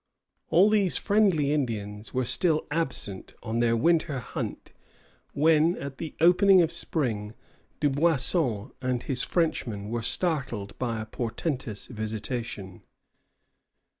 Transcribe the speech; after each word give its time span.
All 0.49 0.67
these 0.71 0.97
friendly 0.97 1.53
Indians 1.53 2.11
were 2.11 2.25
still 2.25 2.65
absent 2.71 3.35
on 3.43 3.59
their 3.59 3.77
winter 3.77 4.17
hunt, 4.17 4.71
when, 5.33 5.77
at 5.77 5.99
the 5.99 6.15
opening 6.19 6.59
of 6.63 6.71
spring, 6.71 7.35
Dubuisson 7.79 8.71
and 8.81 9.03
his 9.03 9.21
Frenchmen 9.21 9.89
were 9.91 10.01
startled 10.01 10.75
by 10.79 10.99
a 10.99 11.05
portentous 11.05 11.85
visitation. 11.85 12.81